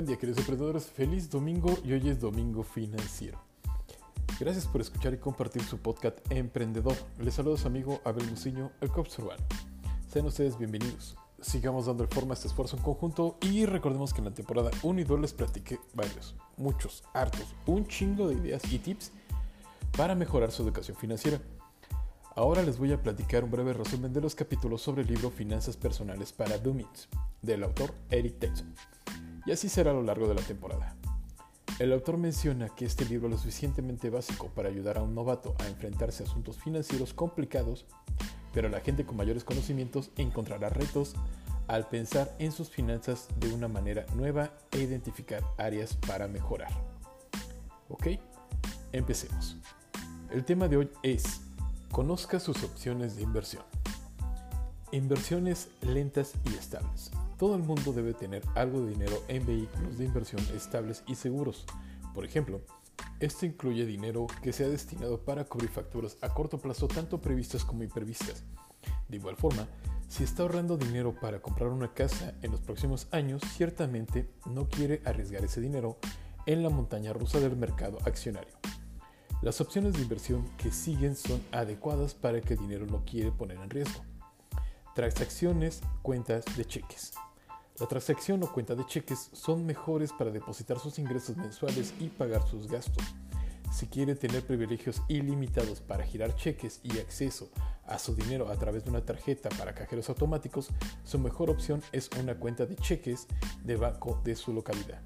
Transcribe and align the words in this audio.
Buen 0.00 0.06
día 0.06 0.16
queridos 0.16 0.38
emprendedores, 0.38 0.86
feliz 0.86 1.28
domingo 1.28 1.76
y 1.84 1.92
hoy 1.92 2.08
es 2.08 2.18
domingo 2.18 2.62
financiero. 2.62 3.38
Gracias 4.40 4.66
por 4.66 4.80
escuchar 4.80 5.12
y 5.12 5.18
compartir 5.18 5.62
su 5.62 5.76
podcast 5.76 6.16
Emprendedor. 6.30 6.96
Les 7.18 7.34
saluda 7.34 7.58
su 7.58 7.66
amigo 7.66 8.00
Abel 8.04 8.26
Muciño, 8.30 8.72
el 8.80 8.88
Cops 8.88 9.18
Urbano. 9.18 9.44
Sean 10.08 10.24
ustedes 10.24 10.56
bienvenidos. 10.56 11.18
Sigamos 11.42 11.84
dando 11.84 12.08
forma 12.08 12.32
a 12.32 12.34
este 12.34 12.48
esfuerzo 12.48 12.78
en 12.78 12.82
conjunto 12.82 13.36
y 13.42 13.66
recordemos 13.66 14.14
que 14.14 14.20
en 14.20 14.24
la 14.24 14.32
temporada 14.32 14.70
1 14.82 15.00
y 15.02 15.04
2 15.04 15.20
les 15.20 15.34
platiqué 15.34 15.78
varios, 15.92 16.34
muchos, 16.56 17.04
hartos, 17.12 17.54
un 17.66 17.86
chingo 17.86 18.26
de 18.26 18.36
ideas 18.36 18.62
y 18.72 18.78
tips 18.78 19.12
para 19.98 20.14
mejorar 20.14 20.50
su 20.50 20.62
educación 20.62 20.96
financiera. 20.96 21.42
Ahora 22.36 22.62
les 22.62 22.78
voy 22.78 22.94
a 22.94 23.02
platicar 23.02 23.44
un 23.44 23.50
breve 23.50 23.74
resumen 23.74 24.14
de 24.14 24.22
los 24.22 24.34
capítulos 24.34 24.80
sobre 24.80 25.02
el 25.02 25.08
libro 25.08 25.30
Finanzas 25.30 25.76
Personales 25.76 26.32
para 26.32 26.56
Dummies, 26.56 27.10
del 27.42 27.64
autor 27.64 27.92
Eric 28.08 28.38
Tyson 28.38 28.74
y 29.50 29.52
así 29.52 29.68
será 29.68 29.90
a 29.90 29.94
lo 29.94 30.04
largo 30.04 30.28
de 30.28 30.34
la 30.34 30.42
temporada. 30.42 30.94
El 31.80 31.92
autor 31.92 32.18
menciona 32.18 32.68
que 32.68 32.84
este 32.84 33.04
libro 33.04 33.26
es 33.26 33.32
lo 33.32 33.38
suficientemente 33.38 34.08
básico 34.08 34.46
para 34.54 34.68
ayudar 34.68 34.96
a 34.96 35.02
un 35.02 35.12
novato 35.12 35.56
a 35.58 35.66
enfrentarse 35.66 36.22
a 36.22 36.26
asuntos 36.26 36.56
financieros 36.56 37.12
complicados, 37.12 37.84
pero 38.54 38.68
la 38.68 38.78
gente 38.78 39.04
con 39.04 39.16
mayores 39.16 39.42
conocimientos 39.42 40.12
encontrará 40.16 40.68
retos 40.68 41.14
al 41.66 41.88
pensar 41.88 42.32
en 42.38 42.52
sus 42.52 42.70
finanzas 42.70 43.26
de 43.40 43.52
una 43.52 43.66
manera 43.66 44.06
nueva 44.14 44.52
e 44.70 44.82
identificar 44.82 45.42
áreas 45.58 45.96
para 45.96 46.28
mejorar. 46.28 46.70
¿Ok? 47.88 48.06
Empecemos. 48.92 49.56
El 50.30 50.44
tema 50.44 50.68
de 50.68 50.76
hoy 50.76 50.90
es, 51.02 51.40
conozca 51.90 52.38
sus 52.38 52.62
opciones 52.62 53.16
de 53.16 53.22
inversión. 53.22 53.64
Inversiones 54.92 55.70
lentas 55.82 56.34
y 56.44 56.54
estables. 56.54 57.10
Todo 57.40 57.56
el 57.56 57.62
mundo 57.62 57.94
debe 57.94 58.12
tener 58.12 58.42
algo 58.54 58.82
de 58.82 58.90
dinero 58.90 59.24
en 59.26 59.46
vehículos 59.46 59.96
de 59.96 60.04
inversión 60.04 60.42
estables 60.54 61.02
y 61.06 61.14
seguros. 61.14 61.64
Por 62.14 62.26
ejemplo, 62.26 62.60
esto 63.18 63.46
incluye 63.46 63.86
dinero 63.86 64.26
que 64.42 64.52
sea 64.52 64.68
destinado 64.68 65.22
para 65.22 65.46
cubrir 65.46 65.70
facturas 65.70 66.18
a 66.20 66.28
corto 66.34 66.58
plazo 66.58 66.86
tanto 66.86 67.18
previstas 67.22 67.64
como 67.64 67.82
imprevistas. 67.82 68.44
De 69.08 69.16
igual 69.16 69.36
forma, 69.36 69.66
si 70.06 70.22
está 70.22 70.42
ahorrando 70.42 70.76
dinero 70.76 71.14
para 71.18 71.40
comprar 71.40 71.70
una 71.70 71.94
casa 71.94 72.34
en 72.42 72.50
los 72.50 72.60
próximos 72.60 73.08
años, 73.10 73.40
ciertamente 73.56 74.28
no 74.44 74.68
quiere 74.68 75.00
arriesgar 75.06 75.42
ese 75.42 75.62
dinero 75.62 75.96
en 76.44 76.62
la 76.62 76.68
montaña 76.68 77.14
rusa 77.14 77.40
del 77.40 77.56
mercado 77.56 78.00
accionario. 78.04 78.52
Las 79.40 79.62
opciones 79.62 79.94
de 79.94 80.02
inversión 80.02 80.46
que 80.58 80.70
siguen 80.70 81.16
son 81.16 81.42
adecuadas 81.52 82.12
para 82.12 82.42
que 82.42 82.52
el 82.52 82.60
dinero 82.60 82.84
no 82.84 83.02
quiere 83.06 83.32
poner 83.32 83.56
en 83.56 83.70
riesgo. 83.70 84.02
Transacciones, 84.94 85.80
cuentas 86.02 86.44
de 86.54 86.66
cheques. 86.66 87.14
La 87.80 87.86
transacción 87.86 88.42
o 88.42 88.52
cuenta 88.52 88.74
de 88.74 88.84
cheques 88.84 89.30
son 89.32 89.64
mejores 89.64 90.12
para 90.12 90.30
depositar 90.30 90.78
sus 90.78 90.98
ingresos 90.98 91.38
mensuales 91.38 91.94
y 91.98 92.08
pagar 92.08 92.46
sus 92.46 92.68
gastos. 92.68 93.02
Si 93.72 93.86
quiere 93.86 94.14
tener 94.14 94.44
privilegios 94.44 95.00
ilimitados 95.08 95.80
para 95.80 96.04
girar 96.04 96.36
cheques 96.36 96.80
y 96.82 96.98
acceso 96.98 97.48
a 97.86 97.98
su 97.98 98.14
dinero 98.14 98.50
a 98.50 98.56
través 98.56 98.84
de 98.84 98.90
una 98.90 99.06
tarjeta 99.06 99.48
para 99.56 99.74
cajeros 99.74 100.10
automáticos, 100.10 100.68
su 101.04 101.18
mejor 101.18 101.48
opción 101.48 101.82
es 101.92 102.10
una 102.20 102.34
cuenta 102.34 102.66
de 102.66 102.76
cheques 102.76 103.26
de 103.64 103.76
banco 103.76 104.20
de 104.24 104.36
su 104.36 104.52
localidad. 104.52 105.00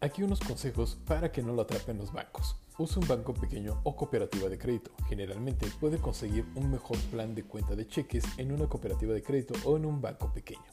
Aquí 0.00 0.24
unos 0.24 0.40
consejos 0.40 0.98
para 1.06 1.30
que 1.30 1.42
no 1.44 1.52
lo 1.52 1.62
atrapen 1.62 1.98
los 1.98 2.12
bancos. 2.12 2.56
Use 2.78 2.98
un 2.98 3.06
banco 3.06 3.32
pequeño 3.32 3.80
o 3.84 3.94
cooperativa 3.94 4.48
de 4.48 4.58
crédito. 4.58 4.90
Generalmente 5.08 5.68
puede 5.78 5.98
conseguir 5.98 6.46
un 6.56 6.68
mejor 6.72 6.98
plan 7.12 7.32
de 7.36 7.44
cuenta 7.44 7.76
de 7.76 7.86
cheques 7.86 8.24
en 8.38 8.50
una 8.50 8.66
cooperativa 8.66 9.14
de 9.14 9.22
crédito 9.22 9.54
o 9.64 9.76
en 9.76 9.86
un 9.86 10.00
banco 10.00 10.32
pequeño. 10.32 10.66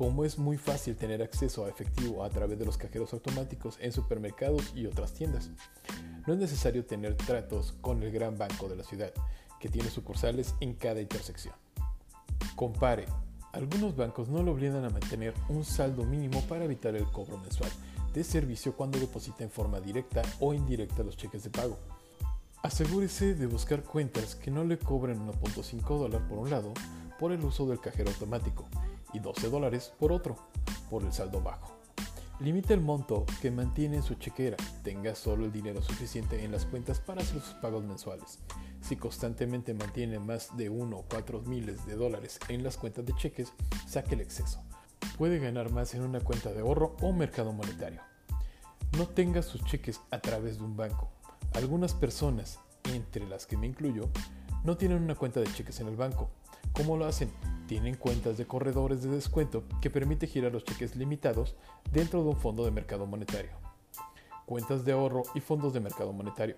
Como 0.00 0.24
es 0.24 0.38
muy 0.38 0.56
fácil 0.56 0.96
tener 0.96 1.20
acceso 1.20 1.66
a 1.66 1.68
efectivo 1.68 2.24
a 2.24 2.30
través 2.30 2.58
de 2.58 2.64
los 2.64 2.78
cajeros 2.78 3.12
automáticos 3.12 3.76
en 3.82 3.92
supermercados 3.92 4.72
y 4.74 4.86
otras 4.86 5.12
tiendas, 5.12 5.50
no 6.26 6.32
es 6.32 6.38
necesario 6.38 6.86
tener 6.86 7.18
tratos 7.18 7.74
con 7.82 8.02
el 8.02 8.10
gran 8.10 8.38
banco 8.38 8.66
de 8.70 8.76
la 8.76 8.82
ciudad, 8.82 9.12
que 9.60 9.68
tiene 9.68 9.90
sucursales 9.90 10.54
en 10.60 10.72
cada 10.72 11.02
intersección. 11.02 11.52
Compare. 12.56 13.04
Algunos 13.52 13.94
bancos 13.94 14.30
no 14.30 14.42
lo 14.42 14.52
obligan 14.52 14.86
a 14.86 14.88
mantener 14.88 15.34
un 15.50 15.66
saldo 15.66 16.04
mínimo 16.04 16.40
para 16.48 16.64
evitar 16.64 16.96
el 16.96 17.04
cobro 17.04 17.36
mensual 17.36 17.70
de 18.14 18.24
servicio 18.24 18.74
cuando 18.74 18.98
deposita 18.98 19.44
en 19.44 19.50
forma 19.50 19.80
directa 19.80 20.22
o 20.40 20.54
indirecta 20.54 21.02
los 21.02 21.18
cheques 21.18 21.44
de 21.44 21.50
pago. 21.50 21.76
Asegúrese 22.62 23.34
de 23.34 23.44
buscar 23.44 23.82
cuentas 23.82 24.34
que 24.34 24.50
no 24.50 24.64
le 24.64 24.78
cobren 24.78 25.28
1.5 25.28 25.98
dólares 25.98 26.26
por 26.26 26.38
un 26.38 26.48
lado 26.48 26.72
por 27.18 27.32
el 27.32 27.44
uso 27.44 27.66
del 27.66 27.80
cajero 27.80 28.08
automático 28.08 28.64
y 29.12 29.18
12 29.18 29.48
dólares 29.48 29.92
por 29.98 30.12
otro, 30.12 30.36
por 30.88 31.02
el 31.02 31.12
saldo 31.12 31.40
bajo. 31.40 31.80
Limite 32.40 32.72
el 32.72 32.80
monto 32.80 33.26
que 33.42 33.50
mantiene 33.50 33.96
en 33.96 34.02
su 34.02 34.14
chequera, 34.14 34.56
tenga 34.82 35.14
solo 35.14 35.44
el 35.44 35.52
dinero 35.52 35.82
suficiente 35.82 36.42
en 36.42 36.50
las 36.52 36.64
cuentas 36.64 36.98
para 36.98 37.20
hacer 37.20 37.42
sus 37.42 37.52
pagos 37.54 37.84
mensuales. 37.84 38.38
Si 38.80 38.96
constantemente 38.96 39.74
mantiene 39.74 40.18
más 40.18 40.56
de 40.56 40.70
1 40.70 40.96
o 40.96 41.04
4 41.10 41.42
miles 41.42 41.84
de 41.84 41.96
dólares 41.96 42.38
en 42.48 42.62
las 42.62 42.78
cuentas 42.78 43.04
de 43.04 43.14
cheques, 43.14 43.52
saque 43.86 44.14
el 44.14 44.22
exceso. 44.22 44.62
Puede 45.18 45.38
ganar 45.38 45.70
más 45.70 45.94
en 45.94 46.00
una 46.00 46.20
cuenta 46.20 46.50
de 46.50 46.60
ahorro 46.60 46.96
o 47.02 47.12
mercado 47.12 47.52
monetario. 47.52 48.00
No 48.96 49.06
tenga 49.06 49.42
sus 49.42 49.62
cheques 49.64 50.00
a 50.10 50.20
través 50.20 50.56
de 50.56 50.64
un 50.64 50.78
banco. 50.78 51.10
Algunas 51.52 51.92
personas, 51.92 52.58
entre 52.84 53.28
las 53.28 53.44
que 53.44 53.58
me 53.58 53.66
incluyo, 53.66 54.08
no 54.64 54.78
tienen 54.78 55.02
una 55.02 55.14
cuenta 55.14 55.40
de 55.40 55.52
cheques 55.52 55.78
en 55.80 55.88
el 55.88 55.96
banco. 55.96 56.30
¿Cómo 56.72 56.96
lo 56.96 57.06
hacen? 57.06 57.30
tienen 57.70 57.94
cuentas 57.94 58.36
de 58.36 58.48
corredores 58.48 59.00
de 59.00 59.10
descuento 59.10 59.62
que 59.80 59.90
permite 59.90 60.26
girar 60.26 60.50
los 60.50 60.64
cheques 60.64 60.96
limitados 60.96 61.54
dentro 61.92 62.24
de 62.24 62.30
un 62.30 62.36
fondo 62.36 62.64
de 62.64 62.72
mercado 62.72 63.06
monetario. 63.06 63.52
Cuentas 64.44 64.84
de 64.84 64.90
ahorro 64.90 65.22
y 65.36 65.40
fondos 65.40 65.72
de 65.72 65.78
mercado 65.78 66.12
monetario. 66.12 66.56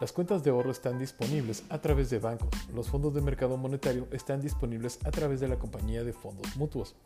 Las 0.00 0.10
cuentas 0.10 0.42
de 0.42 0.50
ahorro 0.50 0.72
están 0.72 0.98
disponibles 0.98 1.62
a 1.68 1.80
través 1.80 2.10
de 2.10 2.18
bancos. 2.18 2.50
Los 2.74 2.88
fondos 2.88 3.14
de 3.14 3.20
mercado 3.20 3.56
monetario 3.56 4.08
están 4.10 4.40
disponibles 4.40 4.98
a 5.04 5.12
través 5.12 5.38
de 5.38 5.46
la 5.46 5.60
compañía 5.60 6.02
de 6.02 6.12
fondos 6.12 6.56
mutuos. 6.56 6.96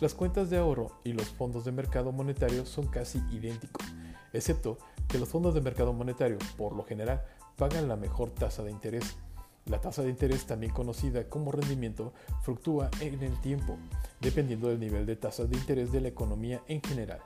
las 0.00 0.14
cuentas 0.14 0.48
de 0.48 0.56
ahorro 0.56 0.92
y 1.04 1.12
los 1.12 1.28
fondos 1.28 1.66
de 1.66 1.72
mercado 1.72 2.10
monetario 2.10 2.64
son 2.64 2.86
casi 2.86 3.18
idénticos, 3.30 3.86
excepto 4.32 4.78
que 5.08 5.18
los 5.18 5.28
fondos 5.28 5.52
de 5.52 5.60
mercado 5.60 5.92
monetario, 5.92 6.38
por 6.56 6.74
lo 6.74 6.84
general, 6.84 7.22
pagan 7.58 7.86
la 7.86 7.96
mejor 7.96 8.30
tasa 8.30 8.62
de 8.62 8.70
interés 8.70 9.18
la 9.66 9.80
tasa 9.80 10.02
de 10.02 10.10
interés, 10.10 10.46
también 10.46 10.72
conocida 10.72 11.28
como 11.28 11.52
rendimiento, 11.52 12.12
fluctúa 12.42 12.90
en 13.00 13.22
el 13.22 13.40
tiempo, 13.40 13.76
dependiendo 14.20 14.68
del 14.68 14.80
nivel 14.80 15.06
de 15.06 15.16
tasas 15.16 15.50
de 15.50 15.56
interés 15.56 15.92
de 15.92 16.00
la 16.00 16.08
economía 16.08 16.62
en 16.68 16.80
general. 16.82 17.20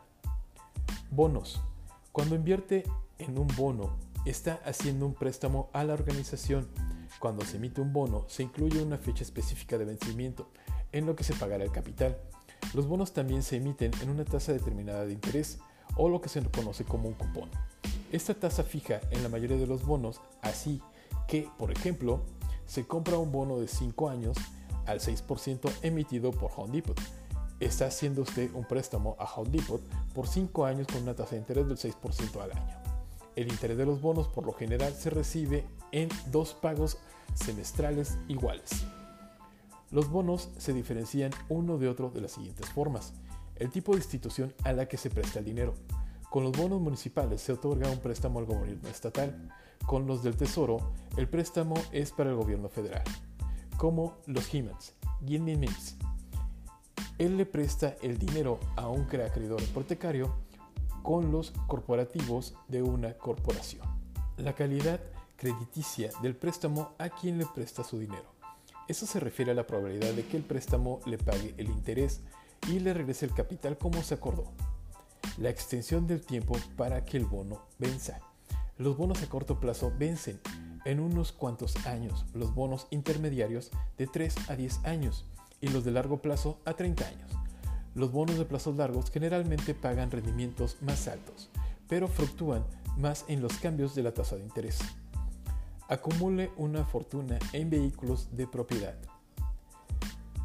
Bonos. 1.11 1.61
Cuando 2.13 2.35
invierte 2.35 2.85
en 3.19 3.39
un 3.39 3.47
bono, 3.57 3.97
está 4.25 4.61
haciendo 4.65 5.07
un 5.07 5.15
préstamo 5.15 5.71
a 5.73 5.85
la 5.85 5.95
organización. 5.95 6.69
Cuando 7.19 7.45
se 7.45 7.57
emite 7.57 7.81
un 7.81 7.93
bono, 7.93 8.25
se 8.29 8.43
incluye 8.43 8.83
una 8.83 8.99
fecha 8.99 9.23
específica 9.23 9.77
de 9.79 9.85
vencimiento, 9.85 10.49
en 10.93 11.07
lo 11.07 11.15
que 11.15 11.25
se 11.25 11.35
pagará 11.35 11.65
el 11.65 11.73
capital. 11.73 12.19
Los 12.75 12.87
bonos 12.87 13.13
también 13.13 13.43
se 13.43 13.57
emiten 13.57 13.91
en 14.03 14.11
una 14.11 14.25
tasa 14.25 14.53
determinada 14.53 15.05
de 15.05 15.13
interés, 15.13 15.59
o 15.97 16.09
lo 16.09 16.21
que 16.21 16.29
se 16.29 16.43
conoce 16.43 16.85
como 16.85 17.09
un 17.09 17.15
cupón. 17.15 17.51
Esta 18.13 18.35
tasa 18.35 18.65
fija 18.65 19.01
en 19.11 19.23
la 19.23 19.29
mayoría 19.29 19.57
de 19.57 19.67
los 19.67 19.85
bonos, 19.85 20.21
así 20.43 20.81
que, 21.31 21.49
por 21.59 21.71
ejemplo, 21.71 22.21
se 22.67 22.89
compra 22.89 23.17
un 23.17 23.31
bono 23.31 23.61
de 23.61 23.69
5 23.69 24.09
años 24.09 24.37
al 24.85 24.99
6% 24.99 25.71
emitido 25.83 26.33
por 26.33 26.51
Home 26.57 26.73
Depot. 26.73 27.01
Está 27.61 27.87
haciendo 27.87 28.23
usted 28.23 28.53
un 28.53 28.65
préstamo 28.65 29.15
a 29.17 29.25
Home 29.25 29.51
Depot 29.51 29.81
por 30.13 30.27
5 30.27 30.65
años 30.65 30.89
con 30.89 31.03
una 31.03 31.15
tasa 31.15 31.37
de 31.37 31.43
interés 31.43 31.69
del 31.69 31.79
6% 31.79 32.43
al 32.43 32.51
año. 32.51 32.77
El 33.37 33.47
interés 33.47 33.79
de 33.79 33.87
los 33.87 34.01
bonos 34.01 34.27
por 34.27 34.45
lo 34.45 34.53
general 34.53 34.93
se 34.93 35.09
recibe 35.09 35.65
en 35.93 36.09
dos 36.33 36.53
pagos 36.53 36.99
semestrales 37.35 38.19
iguales. 38.27 38.85
Los 39.93 40.11
bonos 40.11 40.51
se 40.59 40.73
diferencian 40.73 41.31
uno 41.49 41.79
de 41.79 41.89
otro 41.89 42.11
de 42.11 42.23
las 42.23 42.33
siguientes 42.33 42.69
formas. 42.71 43.13
El 43.55 43.71
tipo 43.71 43.93
de 43.93 43.99
institución 43.99 44.53
a 44.65 44.73
la 44.73 44.87
que 44.87 44.97
se 44.97 45.11
presta 45.11 45.39
el 45.39 45.45
dinero. 45.45 45.75
Con 46.31 46.45
los 46.45 46.57
bonos 46.57 46.81
municipales 46.81 47.41
se 47.41 47.53
otorga 47.53 47.91
un 47.91 47.99
préstamo 47.99 48.39
al 48.39 48.45
gobierno 48.45 48.89
estatal. 48.89 49.51
Con 49.85 50.07
los 50.07 50.23
del 50.23 50.37
Tesoro, 50.37 50.93
el 51.17 51.29
préstamo 51.29 51.75
es 51.91 52.13
para 52.13 52.31
el 52.31 52.37
gobierno 52.37 52.69
federal, 52.69 53.03
como 53.77 54.19
los 54.27 54.55
HIMATS, 54.55 54.95
Mims. 55.23 55.97
Él 57.19 57.37
le 57.37 57.47
presta 57.47 57.97
el 58.01 58.17
dinero 58.17 58.61
a 58.77 58.89
un 58.89 59.03
acreedor 59.03 59.61
hipotecario 59.61 60.33
con 61.03 61.33
los 61.33 61.51
corporativos 61.67 62.55
de 62.69 62.85
una 62.85 63.15
corporación. 63.15 63.83
La 64.37 64.55
calidad 64.55 65.01
crediticia 65.35 66.13
del 66.23 66.37
préstamo 66.37 66.93
a 66.99 67.09
quien 67.09 67.39
le 67.39 67.47
presta 67.47 67.83
su 67.83 67.99
dinero. 67.99 68.31
Eso 68.87 69.05
se 69.05 69.19
refiere 69.19 69.51
a 69.51 69.55
la 69.55 69.67
probabilidad 69.67 70.13
de 70.13 70.25
que 70.25 70.37
el 70.37 70.45
préstamo 70.45 71.01
le 71.07 71.19
pague 71.19 71.57
el 71.59 71.71
interés 71.71 72.21
y 72.69 72.79
le 72.79 72.95
regrese 72.95 73.27
el 73.27 73.35
capital 73.35 73.79
como 73.79 74.01
se 74.05 74.15
acordó. 74.15 74.45
La 75.39 75.51
extensión 75.51 76.07
del 76.07 76.21
tiempo 76.21 76.57
para 76.77 77.05
que 77.05 77.17
el 77.17 77.25
bono 77.25 77.67
venza. 77.79 78.21
Los 78.79 78.97
bonos 78.97 79.23
a 79.23 79.29
corto 79.29 79.61
plazo 79.61 79.93
vencen 79.99 80.41
en 80.85 81.01
unos 81.01 81.33
cuantos 81.33 81.77
años, 81.87 82.25
los 82.35 82.55
bonos 82.55 82.87
intermediarios 82.91 83.71
de 83.99 84.07
3 84.07 84.51
a 84.51 84.57
10 84.57 84.85
años 84.85 85.27
y 85.61 85.69
los 85.69 85.85
de 85.85 85.91
largo 85.91 86.23
plazo 86.23 86.59
a 86.65 86.75
30 86.75 87.07
años. 87.07 87.31
Los 87.95 88.13
bonos 88.13 88.39
de 88.39 88.45
plazos 88.45 88.77
largos 88.77 89.11
generalmente 89.11 89.75
pagan 89.75 90.11
rendimientos 90.11 90.77
más 90.81 91.09
altos, 91.09 91.51
pero 91.89 92.09
fluctúan 92.09 92.65
más 92.97 93.25
en 93.29 93.43
los 93.43 93.55
cambios 93.59 93.95
de 93.95 94.03
la 94.03 94.15
tasa 94.15 94.37
de 94.37 94.43
interés. 94.43 94.79
Acumule 95.89 96.51
una 96.57 96.85
fortuna 96.85 97.39
en 97.53 97.69
vehículos 97.69 98.29
de 98.37 98.47
propiedad. 98.47 98.95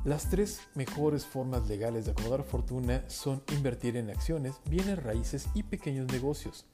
Las 0.06 0.30
tres 0.30 0.60
mejores 0.76 1.26
formas 1.26 1.68
legales 1.68 2.06
de 2.06 2.12
acomodar 2.12 2.44
fortuna 2.44 3.04
son 3.08 3.42
invertir 3.52 3.98
en 3.98 4.12
acciones, 4.12 4.54
bienes 4.70 5.02
raíces 5.02 5.48
y 5.56 5.64
pequeños 5.64 6.06
negocios. 6.12 6.68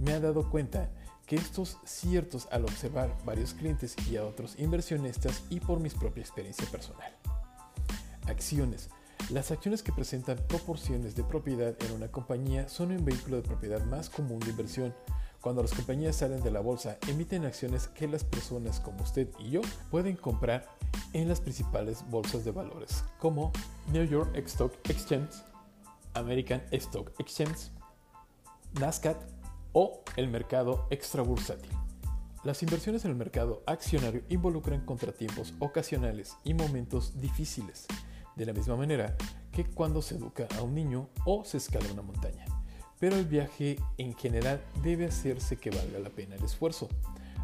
Me 0.00 0.14
ha 0.14 0.20
dado 0.20 0.48
cuenta 0.48 0.88
que 1.26 1.36
estos 1.36 1.76
ciertos 1.84 2.48
al 2.50 2.64
observar 2.64 3.14
varios 3.26 3.52
clientes 3.52 3.94
y 4.10 4.16
a 4.16 4.24
otros 4.24 4.58
inversionistas 4.58 5.42
y 5.50 5.60
por 5.60 5.80
mi 5.80 5.90
propia 5.90 6.22
experiencia 6.22 6.66
personal. 6.70 7.12
Acciones. 8.26 8.88
Las 9.28 9.50
acciones 9.50 9.82
que 9.82 9.92
presentan 9.92 10.38
proporciones 10.48 11.14
de 11.14 11.24
propiedad 11.24 11.76
en 11.78 11.92
una 11.92 12.10
compañía 12.10 12.70
son 12.70 12.90
un 12.90 13.04
vehículo 13.04 13.36
de 13.36 13.42
propiedad 13.42 13.84
más 13.84 14.08
común 14.08 14.40
de 14.40 14.48
inversión 14.48 14.94
cuando 15.42 15.60
las 15.60 15.74
compañías 15.74 16.16
salen 16.16 16.40
de 16.40 16.52
la 16.52 16.60
bolsa, 16.60 16.96
emiten 17.08 17.44
acciones 17.44 17.88
que 17.88 18.06
las 18.06 18.22
personas 18.22 18.78
como 18.78 19.02
usted 19.02 19.28
y 19.40 19.50
yo 19.50 19.60
pueden 19.90 20.16
comprar 20.16 20.68
en 21.12 21.28
las 21.28 21.40
principales 21.40 22.04
bolsas 22.08 22.44
de 22.44 22.52
valores, 22.52 23.04
como 23.18 23.50
New 23.92 24.04
York 24.04 24.34
Stock 24.46 24.72
Exchange, 24.88 25.34
American 26.14 26.62
Stock 26.70 27.12
Exchange, 27.18 27.72
NASDAQ 28.78 29.18
o 29.72 30.04
el 30.16 30.28
mercado 30.28 30.86
extrabursátil. 30.90 31.72
Las 32.44 32.62
inversiones 32.62 33.04
en 33.04 33.10
el 33.10 33.16
mercado 33.16 33.64
accionario 33.66 34.22
involucran 34.28 34.84
contratiempos 34.84 35.54
ocasionales 35.58 36.36
y 36.44 36.54
momentos 36.54 37.20
difíciles, 37.20 37.88
de 38.36 38.46
la 38.46 38.52
misma 38.52 38.76
manera 38.76 39.16
que 39.50 39.64
cuando 39.64 40.02
se 40.02 40.14
educa 40.14 40.46
a 40.56 40.62
un 40.62 40.74
niño 40.74 41.08
o 41.26 41.44
se 41.44 41.56
escala 41.56 41.92
una 41.92 42.02
montaña 42.02 42.51
pero 43.02 43.16
el 43.16 43.24
viaje 43.24 43.80
en 43.98 44.14
general 44.14 44.60
debe 44.80 45.06
hacerse 45.06 45.56
que 45.56 45.70
valga 45.70 45.98
la 45.98 46.10
pena 46.10 46.36
el 46.36 46.44
esfuerzo. 46.44 46.88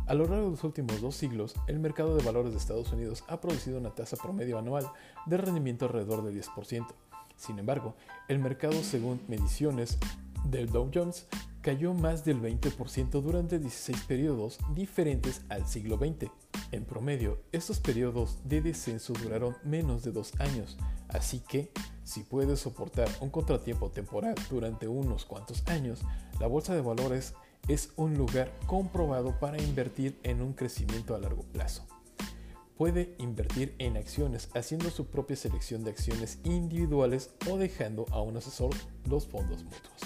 A 0.07 0.15
lo 0.15 0.25
largo 0.27 0.45
de 0.45 0.51
los 0.53 0.63
últimos 0.63 1.01
dos 1.01 1.17
siglos, 1.17 1.57
el 1.67 1.81
mercado 1.81 2.15
de 2.17 2.23
valores 2.23 2.53
de 2.53 2.59
Estados 2.59 2.93
Unidos 2.93 3.25
ha 3.27 3.41
producido 3.41 3.77
una 3.77 3.91
tasa 3.91 4.17
promedio 4.17 4.57
anual 4.57 4.89
de 5.27 5.37
rendimiento 5.37 5.87
alrededor 5.87 6.23
del 6.23 6.41
10%. 6.41 6.87
Sin 7.35 7.59
embargo, 7.59 7.97
el 8.29 8.39
mercado, 8.39 8.85
según 8.85 9.21
mediciones 9.27 9.99
del 10.45 10.71
Dow 10.71 10.93
Jones, 10.95 11.27
cayó 11.61 11.93
más 11.93 12.25
del 12.25 12.41
20% 12.41 13.21
durante 13.21 13.59
16 13.59 14.05
periodos 14.05 14.61
diferentes 14.77 15.43
al 15.49 15.67
siglo 15.67 15.97
XX. 15.97 16.31
En 16.71 16.85
promedio, 16.85 17.43
estos 17.51 17.81
periodos 17.81 18.39
de 18.45 18.61
descenso 18.61 19.13
duraron 19.13 19.57
menos 19.65 20.05
de 20.05 20.13
dos 20.13 20.39
años, 20.39 20.79
así 21.09 21.41
que 21.41 21.73
si 22.09 22.23
puedes 22.23 22.61
soportar 22.61 23.07
un 23.21 23.29
contratiempo 23.29 23.91
temporal 23.91 24.35
durante 24.49 24.89
unos 24.89 25.27
cuantos 25.27 25.63
años, 25.67 26.01
la 26.41 26.47
bolsa 26.47 26.75
de 26.75 26.81
valores 26.81 27.35
es 27.69 27.93
un 27.97 28.17
lugar 28.17 28.51
comprobado 28.67 29.39
para 29.39 29.61
invertir 29.61 30.19
en 30.23 30.41
un 30.41 30.55
crecimiento 30.55 31.15
a 31.15 31.19
largo 31.19 31.43
plazo. 31.43 31.87
Puede 32.79 33.15
invertir 33.19 33.75
en 33.79 33.99
acciones 33.99 34.49
haciendo 34.55 34.89
su 34.89 35.09
propia 35.09 35.37
selección 35.37 35.85
de 35.85 35.91
acciones 35.91 36.39
individuales 36.45 37.35
o 37.51 37.59
dejando 37.59 38.07
a 38.11 38.23
un 38.23 38.39
asesor 38.39 38.71
los 39.05 39.27
fondos 39.27 39.65
mutuos. 39.65 40.01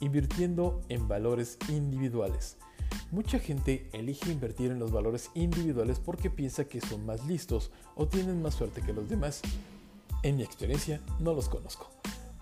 Invirtiendo 0.00 0.80
en 0.88 1.06
valores 1.06 1.56
individuales. 1.68 2.56
Mucha 3.12 3.38
gente 3.38 3.88
elige 3.92 4.32
invertir 4.32 4.72
en 4.72 4.80
los 4.80 4.90
valores 4.90 5.30
individuales 5.34 6.00
porque 6.00 6.30
piensa 6.30 6.64
que 6.64 6.80
son 6.80 7.06
más 7.06 7.24
listos 7.26 7.70
o 7.94 8.08
tienen 8.08 8.42
más 8.42 8.54
suerte 8.54 8.82
que 8.82 8.92
los 8.92 9.08
demás, 9.08 9.42
en 10.26 10.36
mi 10.36 10.42
experiencia, 10.42 11.00
no 11.20 11.34
los 11.34 11.48
conozco. 11.48 11.88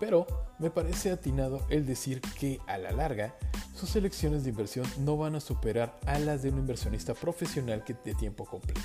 Pero 0.01 0.27
me 0.59 0.71
parece 0.71 1.11
atinado 1.11 1.61
el 1.69 1.87
decir 1.87 2.23
que 2.39 2.59
a 2.67 2.79
la 2.79 2.93
larga 2.93 3.35
sus 3.75 3.95
elecciones 3.95 4.43
de 4.43 4.51
inversión 4.51 4.87
no 5.01 5.17
van 5.19 5.37
a 5.37 5.41
superar 5.41 5.99
a 6.07 6.19
las 6.19 6.43
de 6.43 6.49
un 6.49 6.59
inversionista 6.59 7.13
profesional 7.13 7.85
que 7.85 7.95
de 8.05 8.15
tiempo 8.15 8.47
completo. 8.47 8.81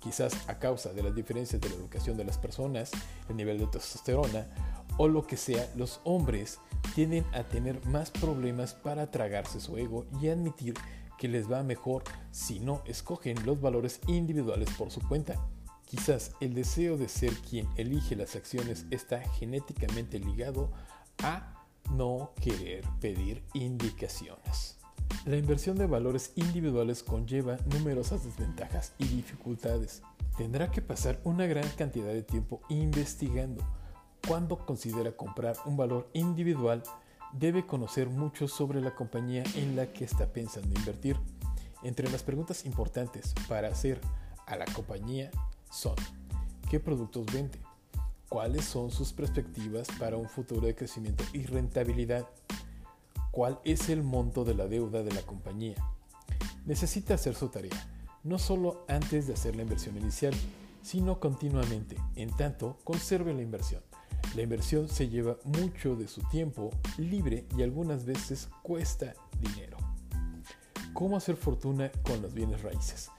Quizás 0.00 0.48
a 0.48 0.58
causa 0.58 0.92
de 0.92 1.02
las 1.02 1.14
diferencias 1.14 1.60
de 1.60 1.68
la 1.68 1.76
educación 1.76 2.16
de 2.16 2.24
las 2.24 2.36
personas, 2.36 2.90
el 3.28 3.36
nivel 3.36 3.58
de 3.58 3.66
testosterona 3.66 4.46
o 4.96 5.06
lo 5.06 5.26
que 5.26 5.36
sea, 5.36 5.70
los 5.76 6.00
hombres 6.04 6.58
tienden 6.94 7.24
a 7.32 7.44
tener 7.44 7.84
más 7.86 8.10
problemas 8.10 8.74
para 8.74 9.10
tragarse 9.10 9.60
su 9.60 9.76
ego 9.76 10.04
y 10.20 10.28
admitir 10.28 10.74
que 11.16 11.28
les 11.28 11.50
va 11.50 11.62
mejor 11.62 12.02
si 12.32 12.58
no 12.58 12.82
escogen 12.86 13.46
los 13.46 13.60
valores 13.60 14.00
individuales 14.08 14.70
por 14.76 14.90
su 14.90 15.00
cuenta. 15.06 15.40
Quizás 15.90 16.30
el 16.38 16.54
deseo 16.54 16.96
de 16.96 17.08
ser 17.08 17.32
quien 17.38 17.68
elige 17.76 18.14
las 18.14 18.36
acciones 18.36 18.86
está 18.92 19.28
genéticamente 19.30 20.20
ligado 20.20 20.70
a 21.20 21.66
no 21.90 22.30
querer 22.40 22.84
pedir 23.00 23.42
indicaciones. 23.54 24.78
La 25.26 25.36
inversión 25.36 25.76
de 25.76 25.88
valores 25.88 26.30
individuales 26.36 27.02
conlleva 27.02 27.56
numerosas 27.72 28.24
desventajas 28.24 28.92
y 28.98 29.06
dificultades. 29.06 30.02
Tendrá 30.38 30.70
que 30.70 30.80
pasar 30.80 31.18
una 31.24 31.46
gran 31.46 31.68
cantidad 31.70 32.12
de 32.12 32.22
tiempo 32.22 32.60
investigando. 32.68 33.66
Cuando 34.28 34.64
considera 34.64 35.10
comprar 35.10 35.56
un 35.64 35.76
valor 35.76 36.08
individual, 36.12 36.84
debe 37.32 37.66
conocer 37.66 38.08
mucho 38.08 38.46
sobre 38.46 38.80
la 38.80 38.94
compañía 38.94 39.42
en 39.56 39.74
la 39.74 39.92
que 39.92 40.04
está 40.04 40.32
pensando 40.32 40.68
invertir. 40.78 41.16
Entre 41.82 42.08
las 42.12 42.22
preguntas 42.22 42.64
importantes 42.64 43.34
para 43.48 43.66
hacer 43.66 44.00
a 44.46 44.54
la 44.54 44.66
compañía 44.66 45.32
son 45.70 45.94
qué 46.68 46.78
productos 46.78 47.26
vende, 47.32 47.58
cuáles 48.28 48.64
son 48.64 48.90
sus 48.90 49.12
perspectivas 49.12 49.88
para 49.98 50.16
un 50.16 50.28
futuro 50.28 50.66
de 50.66 50.76
crecimiento 50.76 51.24
y 51.32 51.44
rentabilidad, 51.44 52.28
cuál 53.32 53.58
es 53.64 53.88
el 53.88 54.02
monto 54.02 54.44
de 54.44 54.54
la 54.54 54.66
deuda 54.66 55.02
de 55.02 55.12
la 55.12 55.22
compañía. 55.22 55.76
Necesita 56.64 57.14
hacer 57.14 57.34
su 57.34 57.48
tarea, 57.48 57.88
no 58.22 58.38
solo 58.38 58.84
antes 58.88 59.26
de 59.26 59.34
hacer 59.34 59.56
la 59.56 59.62
inversión 59.62 59.96
inicial, 59.96 60.34
sino 60.82 61.18
continuamente, 61.18 61.96
en 62.14 62.30
tanto 62.36 62.78
conserve 62.84 63.34
la 63.34 63.42
inversión. 63.42 63.82
La 64.36 64.42
inversión 64.42 64.88
se 64.88 65.08
lleva 65.08 65.38
mucho 65.44 65.96
de 65.96 66.06
su 66.06 66.22
tiempo 66.28 66.70
libre 66.98 67.46
y 67.56 67.62
algunas 67.62 68.04
veces 68.04 68.48
cuesta 68.62 69.14
dinero. 69.40 69.76
¿Cómo 70.92 71.16
hacer 71.16 71.36
fortuna 71.36 71.90
con 72.04 72.22
los 72.22 72.32
bienes 72.32 72.62
raíces? 72.62 73.10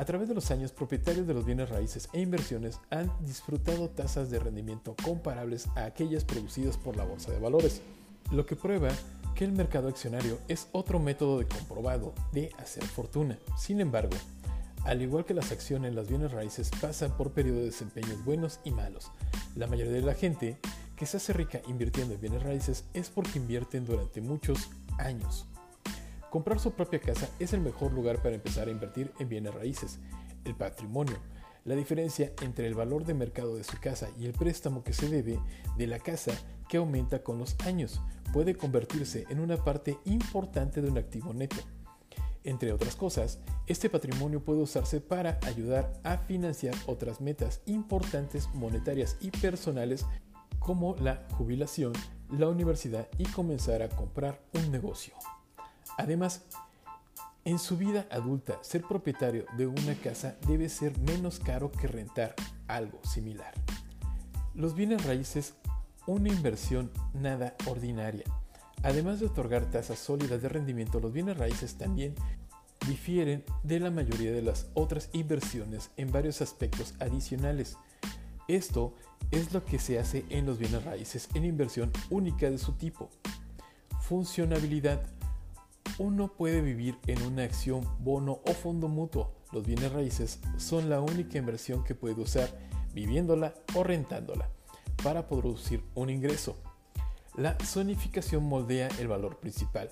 A 0.00 0.04
través 0.06 0.30
de 0.30 0.34
los 0.34 0.50
años, 0.50 0.72
propietarios 0.72 1.26
de 1.26 1.34
los 1.34 1.44
bienes 1.44 1.68
raíces 1.68 2.08
e 2.14 2.22
inversiones 2.22 2.80
han 2.88 3.12
disfrutado 3.20 3.90
tasas 3.90 4.30
de 4.30 4.38
rendimiento 4.38 4.96
comparables 5.04 5.68
a 5.76 5.84
aquellas 5.84 6.24
producidas 6.24 6.78
por 6.78 6.96
la 6.96 7.04
bolsa 7.04 7.30
de 7.30 7.38
valores, 7.38 7.82
lo 8.30 8.46
que 8.46 8.56
prueba 8.56 8.88
que 9.34 9.44
el 9.44 9.52
mercado 9.52 9.88
accionario 9.88 10.38
es 10.48 10.68
otro 10.72 11.00
método 11.00 11.38
de 11.38 11.46
comprobado 11.46 12.14
de 12.32 12.50
hacer 12.56 12.82
fortuna. 12.82 13.38
Sin 13.58 13.78
embargo, 13.82 14.16
al 14.86 15.02
igual 15.02 15.26
que 15.26 15.34
las 15.34 15.52
acciones, 15.52 15.94
las 15.94 16.08
bienes 16.08 16.32
raíces 16.32 16.70
pasan 16.80 17.14
por 17.18 17.32
periodos 17.32 17.60
de 17.60 17.66
desempeños 17.66 18.24
buenos 18.24 18.60
y 18.64 18.70
malos. 18.70 19.10
La 19.54 19.66
mayoría 19.66 19.92
de 19.92 20.00
la 20.00 20.14
gente 20.14 20.56
que 20.96 21.04
se 21.04 21.18
hace 21.18 21.34
rica 21.34 21.60
invirtiendo 21.68 22.14
en 22.14 22.22
bienes 22.22 22.42
raíces 22.42 22.84
es 22.94 23.10
porque 23.10 23.38
invierten 23.38 23.84
durante 23.84 24.22
muchos 24.22 24.70
años. 24.96 25.44
Comprar 26.30 26.60
su 26.60 26.70
propia 26.70 27.00
casa 27.00 27.28
es 27.40 27.52
el 27.52 27.60
mejor 27.60 27.92
lugar 27.92 28.22
para 28.22 28.36
empezar 28.36 28.68
a 28.68 28.70
invertir 28.70 29.12
en 29.18 29.28
bienes 29.28 29.52
raíces, 29.52 29.98
el 30.44 30.54
patrimonio. 30.54 31.16
La 31.64 31.74
diferencia 31.74 32.32
entre 32.40 32.68
el 32.68 32.74
valor 32.74 33.04
de 33.04 33.14
mercado 33.14 33.56
de 33.56 33.64
su 33.64 33.78
casa 33.80 34.08
y 34.16 34.26
el 34.26 34.32
préstamo 34.32 34.84
que 34.84 34.92
se 34.92 35.08
debe 35.08 35.40
de 35.76 35.86
la 35.88 35.98
casa 35.98 36.32
que 36.68 36.76
aumenta 36.76 37.24
con 37.24 37.38
los 37.38 37.56
años 37.66 38.00
puede 38.32 38.54
convertirse 38.54 39.26
en 39.28 39.40
una 39.40 39.56
parte 39.56 39.98
importante 40.04 40.80
de 40.80 40.88
un 40.88 40.98
activo 40.98 41.34
neto. 41.34 41.56
Entre 42.44 42.72
otras 42.72 42.94
cosas, 42.94 43.40
este 43.66 43.90
patrimonio 43.90 44.42
puede 44.42 44.62
usarse 44.62 45.00
para 45.00 45.40
ayudar 45.42 45.92
a 46.04 46.16
financiar 46.16 46.74
otras 46.86 47.20
metas 47.20 47.60
importantes 47.66 48.48
monetarias 48.54 49.16
y 49.20 49.32
personales 49.32 50.06
como 50.60 50.94
la 50.94 51.26
jubilación, 51.32 51.92
la 52.30 52.48
universidad 52.48 53.08
y 53.18 53.24
comenzar 53.24 53.82
a 53.82 53.88
comprar 53.88 54.40
un 54.54 54.70
negocio. 54.70 55.14
Además, 56.00 56.40
en 57.44 57.58
su 57.58 57.76
vida 57.76 58.06
adulta, 58.10 58.58
ser 58.62 58.80
propietario 58.82 59.44
de 59.58 59.66
una 59.66 59.94
casa 60.02 60.38
debe 60.48 60.70
ser 60.70 60.98
menos 61.00 61.38
caro 61.38 61.70
que 61.70 61.88
rentar 61.88 62.34
algo 62.68 62.98
similar. 63.04 63.52
Los 64.54 64.74
bienes 64.74 65.04
raíces, 65.04 65.52
una 66.06 66.30
inversión 66.30 66.90
nada 67.12 67.54
ordinaria. 67.66 68.24
Además 68.82 69.20
de 69.20 69.26
otorgar 69.26 69.66
tasas 69.66 69.98
sólidas 69.98 70.40
de 70.40 70.48
rendimiento, 70.48 71.00
los 71.00 71.12
bienes 71.12 71.36
raíces 71.36 71.74
también 71.74 72.14
difieren 72.88 73.44
de 73.62 73.78
la 73.78 73.90
mayoría 73.90 74.32
de 74.32 74.40
las 74.40 74.68
otras 74.72 75.10
inversiones 75.12 75.90
en 75.98 76.10
varios 76.10 76.40
aspectos 76.40 76.94
adicionales. 76.98 77.76
Esto 78.48 78.94
es 79.30 79.52
lo 79.52 79.66
que 79.66 79.78
se 79.78 79.98
hace 79.98 80.24
en 80.30 80.46
los 80.46 80.56
bienes 80.56 80.82
raíces 80.82 81.28
en 81.34 81.44
inversión 81.44 81.92
única 82.08 82.50
de 82.50 82.56
su 82.56 82.72
tipo. 82.72 83.10
Funcionabilidad 84.00 85.02
uno 86.00 86.32
puede 86.32 86.62
vivir 86.62 86.96
en 87.06 87.20
una 87.24 87.42
acción, 87.42 87.86
bono 87.98 88.40
o 88.46 88.54
fondo 88.54 88.88
mutuo. 88.88 89.34
Los 89.52 89.66
bienes 89.66 89.92
raíces 89.92 90.40
son 90.56 90.88
la 90.88 91.02
única 91.02 91.36
inversión 91.36 91.84
que 91.84 91.94
puede 91.94 92.22
usar 92.22 92.48
viviéndola 92.94 93.52
o 93.76 93.84
rentándola. 93.84 94.48
para 95.04 95.28
producir 95.28 95.82
un 95.94 96.10
ingreso. 96.10 96.56
La 97.34 97.56
zonificación 97.64 98.44
moldea 98.44 98.88
el 98.98 99.08
valor 99.08 99.38
principal. 99.38 99.90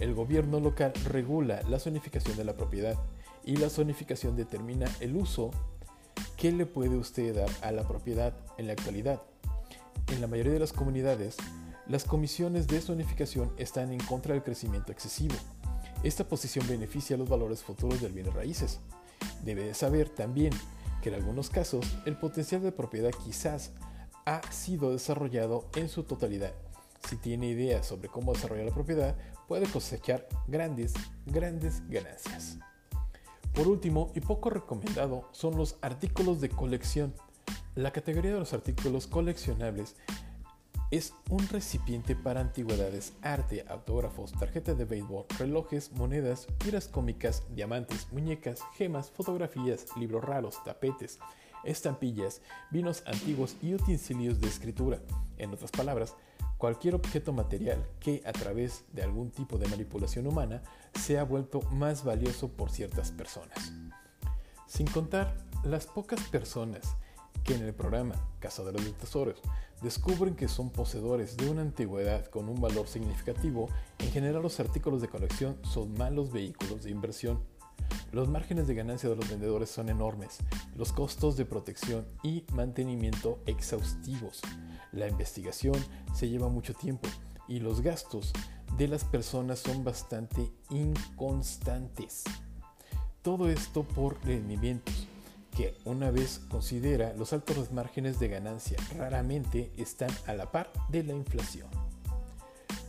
El 0.00 0.12
gobierno 0.12 0.60
local 0.60 0.92
regula 1.06 1.62
la 1.68 1.78
zonificación 1.78 2.36
de 2.36 2.44
la 2.44 2.54
propiedad 2.54 2.94
y 3.42 3.56
la 3.56 3.70
zonificación 3.70 4.36
determina 4.36 4.86
el 5.00 5.16
uso 5.16 5.50
que 6.36 6.52
le 6.52 6.66
puede 6.66 6.96
usted 6.96 7.34
dar 7.34 7.48
a 7.62 7.72
la 7.72 7.88
propiedad 7.88 8.34
en 8.58 8.66
la 8.66 8.74
actualidad. 8.74 9.22
En 10.12 10.20
la 10.20 10.26
mayoría 10.26 10.52
de 10.52 10.58
las 10.58 10.74
comunidades, 10.74 11.36
las 11.86 12.04
comisiones 12.04 12.66
de 12.66 12.80
zonificación 12.80 13.52
están 13.58 13.92
en 13.92 14.00
contra 14.00 14.32
del 14.32 14.42
crecimiento 14.42 14.90
excesivo. 14.90 15.34
Esta 16.02 16.26
posición 16.26 16.66
beneficia 16.66 17.16
los 17.16 17.28
valores 17.28 17.62
futuros 17.62 18.00
del 18.00 18.12
bienes 18.12 18.34
raíces. 18.34 18.80
Debe 19.42 19.64
de 19.64 19.74
saber 19.74 20.08
también 20.08 20.52
que 21.02 21.10
en 21.10 21.16
algunos 21.16 21.50
casos 21.50 21.84
el 22.06 22.16
potencial 22.16 22.62
de 22.62 22.72
propiedad 22.72 23.10
quizás 23.24 23.72
ha 24.24 24.40
sido 24.50 24.92
desarrollado 24.92 25.68
en 25.76 25.88
su 25.88 26.04
totalidad. 26.04 26.54
Si 27.08 27.16
tiene 27.16 27.48
ideas 27.48 27.86
sobre 27.86 28.08
cómo 28.08 28.32
desarrollar 28.32 28.66
la 28.66 28.74
propiedad, 28.74 29.16
puede 29.46 29.66
cosechar 29.66 30.26
grandes, 30.46 30.94
grandes 31.26 31.82
ganancias. 31.88 32.58
Por 33.52 33.68
último, 33.68 34.10
y 34.14 34.20
poco 34.20 34.48
recomendado, 34.48 35.28
son 35.32 35.56
los 35.56 35.76
artículos 35.82 36.40
de 36.40 36.48
colección. 36.48 37.14
La 37.74 37.92
categoría 37.92 38.32
de 38.32 38.38
los 38.38 38.54
artículos 38.54 39.06
coleccionables 39.06 39.96
es 40.96 41.12
un 41.28 41.48
recipiente 41.48 42.14
para 42.14 42.40
antigüedades, 42.40 43.14
arte, 43.20 43.64
autógrafos, 43.68 44.30
tarjetas 44.30 44.78
de 44.78 44.84
béisbol, 44.84 45.26
relojes, 45.40 45.90
monedas, 45.90 46.46
tiras 46.58 46.86
cómicas, 46.86 47.42
diamantes, 47.50 48.06
muñecas, 48.12 48.60
gemas, 48.74 49.10
fotografías, 49.10 49.86
libros 49.96 50.22
raros, 50.22 50.62
tapetes, 50.62 51.18
estampillas, 51.64 52.42
vinos 52.70 53.02
antiguos 53.06 53.56
y 53.60 53.74
utensilios 53.74 54.40
de 54.40 54.46
escritura. 54.46 55.00
En 55.36 55.52
otras 55.52 55.72
palabras, 55.72 56.14
cualquier 56.58 56.94
objeto 56.94 57.32
material 57.32 57.84
que 57.98 58.22
a 58.24 58.30
través 58.30 58.84
de 58.92 59.02
algún 59.02 59.32
tipo 59.32 59.58
de 59.58 59.66
manipulación 59.66 60.28
humana 60.28 60.62
se 60.94 61.18
ha 61.18 61.24
vuelto 61.24 61.60
más 61.72 62.04
valioso 62.04 62.52
por 62.52 62.70
ciertas 62.70 63.10
personas. 63.10 63.72
Sin 64.68 64.86
contar 64.86 65.36
las 65.64 65.86
pocas 65.86 66.20
personas 66.28 66.96
que 67.42 67.54
en 67.54 67.62
el 67.62 67.74
programa 67.74 68.14
Cazadores 68.38 68.84
de 68.84 68.92
Tesoros 68.92 69.40
descubren 69.84 70.34
que 70.34 70.48
son 70.48 70.70
poseedores 70.70 71.36
de 71.36 71.50
una 71.50 71.60
antigüedad 71.60 72.24
con 72.26 72.48
un 72.48 72.58
valor 72.58 72.88
significativo, 72.88 73.68
en 73.98 74.10
general 74.10 74.42
los 74.42 74.58
artículos 74.58 75.02
de 75.02 75.08
colección 75.08 75.58
son 75.62 75.92
malos 75.92 76.32
vehículos 76.32 76.84
de 76.84 76.90
inversión. 76.90 77.38
Los 78.10 78.26
márgenes 78.28 78.66
de 78.66 78.74
ganancia 78.74 79.10
de 79.10 79.16
los 79.16 79.28
vendedores 79.28 79.68
son 79.68 79.90
enormes, 79.90 80.38
los 80.74 80.90
costos 80.92 81.36
de 81.36 81.44
protección 81.44 82.06
y 82.22 82.44
mantenimiento 82.54 83.40
exhaustivos. 83.44 84.40
La 84.90 85.06
investigación 85.06 85.76
se 86.14 86.30
lleva 86.30 86.48
mucho 86.48 86.72
tiempo 86.72 87.06
y 87.46 87.60
los 87.60 87.82
gastos 87.82 88.32
de 88.78 88.88
las 88.88 89.04
personas 89.04 89.58
son 89.58 89.84
bastante 89.84 90.50
inconstantes. 90.70 92.24
Todo 93.20 93.50
esto 93.50 93.82
por 93.82 94.16
rendimientos 94.24 95.08
que 95.56 95.76
una 95.84 96.10
vez 96.10 96.40
considera 96.48 97.14
los 97.14 97.32
altos 97.32 97.72
márgenes 97.72 98.18
de 98.18 98.28
ganancia 98.28 98.76
raramente 98.96 99.72
están 99.76 100.10
a 100.26 100.34
la 100.34 100.50
par 100.50 100.70
de 100.88 101.02
la 101.04 101.12
inflación. 101.12 101.68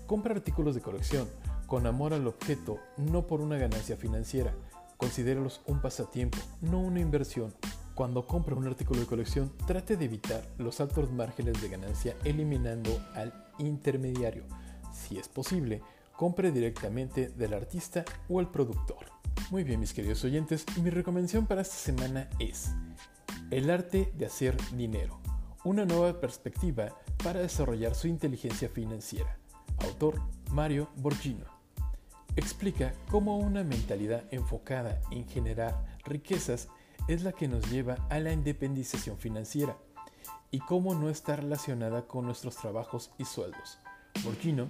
Compra 0.08 0.36
artículos 0.36 0.76
de 0.76 0.82
colección 0.82 1.28
con 1.68 1.88
amor 1.88 2.14
al 2.14 2.28
objeto, 2.28 2.80
no 2.98 3.28
por 3.28 3.42
una 3.42 3.58
ganancia 3.58 3.98
financiera. 3.98 4.54
Considéralos 4.98 5.62
un 5.66 5.82
pasatiempo, 5.82 6.38
no 6.62 6.80
una 6.80 7.00
inversión. 7.00 7.54
Cuando 7.96 8.28
compra 8.28 8.56
un 8.56 8.68
artículo 8.68 9.00
de 9.00 9.06
colección, 9.06 9.52
trate 9.66 9.98
de 9.98 10.06
evitar 10.06 10.44
los 10.58 10.80
altos 10.82 11.12
márgenes 11.12 11.62
de 11.62 11.70
ganancia 11.70 12.16
eliminando 12.24 12.92
al 13.14 13.34
intermediario. 13.58 14.44
Si 14.94 15.18
es 15.18 15.28
posible, 15.28 15.82
compre 16.16 16.52
directamente 16.52 17.30
del 17.30 17.54
artista 17.54 18.04
o 18.30 18.40
el 18.40 18.48
productor. 18.48 19.06
Muy 19.52 19.64
bien, 19.64 19.80
mis 19.80 19.94
queridos 19.94 20.24
oyentes, 20.24 20.66
mi 20.82 20.90
recomendación 20.90 21.46
para 21.46 21.62
esta 21.62 21.76
semana 21.76 22.30
es 22.40 22.72
El 23.52 23.70
arte 23.70 24.12
de 24.16 24.26
hacer 24.26 24.58
dinero, 24.72 25.20
una 25.64 25.86
nueva 25.86 26.20
perspectiva 26.20 26.96
para 27.24 27.42
desarrollar 27.42 27.96
su 27.96 28.08
inteligencia 28.08 28.70
financiera. 28.70 29.38
Autor 29.80 30.22
Mario 30.52 30.90
Borgino. 30.96 31.46
Explica 32.36 32.94
cómo 33.10 33.38
una 33.38 33.64
mentalidad 33.64 34.24
enfocada 34.32 35.00
en 35.12 35.28
generar 35.28 35.98
riquezas 36.06 36.70
es 37.08 37.24
la 37.24 37.32
que 37.32 37.48
nos 37.48 37.70
lleva 37.70 37.98
a 38.10 38.20
la 38.20 38.32
independización 38.32 39.18
financiera 39.18 39.78
y 40.52 40.60
cómo 40.60 40.96
no 40.96 41.10
está 41.10 41.36
relacionada 41.36 42.08
con 42.08 42.26
nuestros 42.26 42.56
trabajos 42.56 43.12
y 43.18 43.26
sueldos. 43.26 43.80
Borgino 44.24 44.70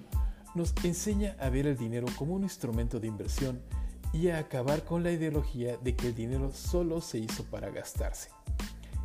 nos 0.56 0.74
enseña 0.82 1.36
a 1.38 1.50
ver 1.50 1.66
el 1.66 1.76
dinero 1.76 2.06
como 2.16 2.34
un 2.34 2.42
instrumento 2.42 2.98
de 2.98 3.06
inversión 3.06 3.60
y 4.12 4.28
a 4.28 4.38
acabar 4.38 4.84
con 4.84 5.02
la 5.02 5.12
ideología 5.12 5.76
de 5.76 5.94
que 5.94 6.08
el 6.08 6.14
dinero 6.14 6.50
solo 6.52 7.00
se 7.00 7.18
hizo 7.18 7.44
para 7.44 7.70
gastarse. 7.70 8.30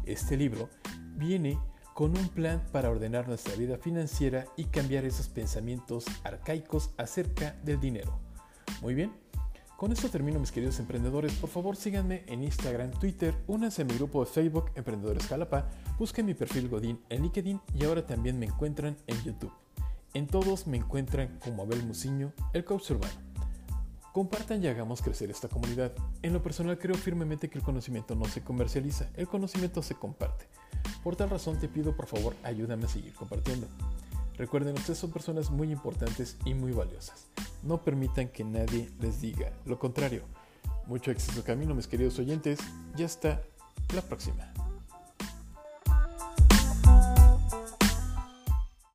Este 0.06 0.38
libro 0.38 0.70
viene 1.18 1.60
con 1.94 2.18
un 2.18 2.30
plan 2.30 2.64
para 2.72 2.90
ordenar 2.90 3.28
nuestra 3.28 3.54
vida 3.56 3.78
financiera 3.78 4.46
y 4.56 4.66
cambiar 4.66 5.06
esos 5.06 5.28
pensamientos 5.28 6.06
arcaicos 6.24 6.92
acerca 6.98 7.56
del 7.64 7.80
dinero. 7.80 8.18
Muy 8.82 8.94
bien, 8.96 9.12
con 9.76 9.92
esto 9.92 10.10
termino 10.10 10.40
mis 10.40 10.52
queridos 10.52 10.80
emprendedores. 10.80 11.34
Por 11.34 11.50
favor 11.50 11.76
síganme 11.76 12.24
en 12.28 12.44
Instagram, 12.44 12.92
Twitter, 12.92 13.36
únanse 13.48 13.82
a 13.82 13.86
mi 13.86 13.96
grupo 13.96 14.24
de 14.24 14.32
Facebook 14.32 14.72
Emprendedores 14.76 15.28
Jalapa, 15.28 15.68
busquen 16.00 16.26
mi 16.26 16.34
perfil 16.34 16.70
Godín 16.70 17.02
en 17.10 17.24
LinkedIn 17.24 17.60
y 17.76 17.84
ahora 17.84 18.06
también 18.06 18.40
me 18.40 18.46
encuentran 18.46 18.96
en 19.08 19.22
YouTube. 19.24 19.61
En 20.14 20.28
todos 20.28 20.68
me 20.68 20.78
encuentran 20.78 21.40
como 21.44 21.64
Abel 21.64 21.84
Musiño, 21.84 22.34
el 22.52 22.66
coach 22.66 22.92
urbano. 22.92 23.14
Compartan 24.12 24.62
y 24.62 24.68
hagamos 24.68 25.02
crecer 25.02 25.32
esta 25.32 25.48
comunidad. 25.48 25.94
En 26.22 26.34
lo 26.34 26.44
personal 26.44 26.78
creo 26.78 26.96
firmemente 26.96 27.50
que 27.50 27.58
el 27.58 27.64
conocimiento 27.64 28.14
no 28.14 28.26
se 28.26 28.44
comercializa, 28.44 29.10
el 29.16 29.30
conocimiento 29.30 29.82
se 29.82 29.96
comparte. 29.96 30.48
Por 31.02 31.16
tal 31.16 31.30
razón 31.30 31.60
te 31.60 31.70
pido 31.70 31.96
por 31.96 32.08
favor 32.08 32.36
ayúdame 32.44 32.86
a 32.86 32.90
seguir 32.90 33.14
compartiendo. 33.14 33.68
Recuerden, 34.38 34.76
ustedes 34.76 35.00
son 35.00 35.12
personas 35.12 35.50
muy 35.50 35.72
importantes 35.72 36.36
y 36.44 36.56
muy 36.56 36.74
valiosas. 36.74 37.28
No 37.64 37.82
permitan 37.82 38.28
que 38.28 38.44
nadie 38.44 38.90
les 39.00 39.22
diga 39.22 39.54
lo 39.66 39.80
contrario. 39.80 40.24
Mucho 40.88 41.12
éxito 41.12 41.42
camino, 41.44 41.74
mis 41.74 41.88
queridos 41.88 42.20
oyentes. 42.20 42.60
Ya 42.98 43.06
hasta 43.06 43.42
la 43.96 44.02
próxima. 44.02 44.52